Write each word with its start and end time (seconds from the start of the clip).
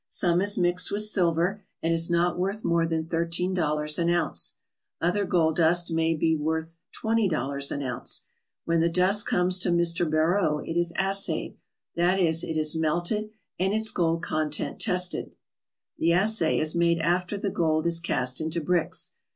Some 0.07 0.41
is 0.41 0.57
mixed 0.57 0.89
with 0.89 1.03
silver 1.03 1.61
and 1.83 1.93
is 1.93 2.09
not 2.09 2.39
worth 2.39 2.63
more 2.65 2.87
than 2.87 3.05
thirteen 3.05 3.53
dollars 3.53 3.99
an 3.99 4.09
ounce. 4.09 4.55
Other 4.99 5.25
gold 5.25 5.57
dust 5.57 5.91
may 5.93 6.15
be 6.15 6.35
worth 6.35 6.79
twenty 6.91 7.27
dollars 7.27 7.71
an 7.71 7.83
ounce. 7.83 8.23
When 8.65 8.79
the 8.79 8.89
dust 8.89 9.27
comes 9.27 9.59
to 9.59 9.69
Mr. 9.69 10.09
Beraud, 10.09 10.67
it 10.67 10.75
is 10.75 10.91
assayed 10.97 11.55
that 11.93 12.19
is, 12.19 12.43
it 12.43 12.57
is 12.57 12.75
melted 12.75 13.29
and 13.59 13.75
its 13.75 13.91
gold 13.91 14.23
content 14.23 14.79
tested. 14.79 15.33
The 15.99 16.13
assay 16.13 16.57
is 16.57 16.73
made 16.73 16.97
after 16.97 17.37
the 17.37 17.51
gold 17.51 17.85
is 17.85 17.99
cast 17.99 18.41
into 18.41 18.59
bricks. 18.59 19.11